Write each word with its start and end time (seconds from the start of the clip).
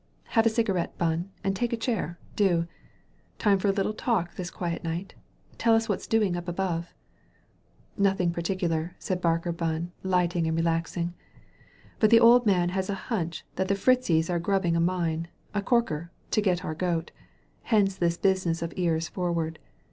"Have 0.29 0.47
a 0.47 0.49
cigarette* 0.49 0.97
Bunn» 0.97 1.29
and 1.43 1.55
take 1.55 1.71
a 1.71 1.77
chair, 1.77 2.17
do. 2.35 2.65
Time 3.37 3.59
for 3.59 3.67
a 3.67 3.71
little 3.71 3.93
talk 3.93 4.33
this 4.33 4.49
quiet 4.49 4.83
night? 4.83 5.13
Tell 5.59 5.75
us 5.75 5.87
what's 5.87 6.07
doing 6.07 6.35
up 6.35 6.47
above." 6.47 6.95
"Nothing 7.99 8.31
particular/' 8.33 8.95
said 8.97 9.21
Barker 9.21 9.51
Bunn» 9.51 9.91
light 10.01 10.35
ing 10.35 10.47
and 10.47 10.57
relaxing. 10.57 11.13
"But 11.99 12.09
the 12.09 12.19
old 12.19 12.47
man 12.47 12.69
has 12.69 12.89
a 12.89 12.95
hunch 13.13 13.45
that 13.57 13.67
the 13.67 13.75
Fritzies 13.75 14.27
are 14.27 14.39
grubbing 14.39 14.75
a 14.75 14.79
mine— 14.79 15.27
a 15.53 15.61
corker— 15.61 16.09
to 16.31 16.41
get 16.41 16.65
our 16.65 16.73
goat. 16.73 17.11
Hence 17.65 17.95
this 17.95 18.17
business 18.17 18.63
of 18.63 18.73
ears 18.75 19.07
for 19.07 19.31
ward. 19.31 19.59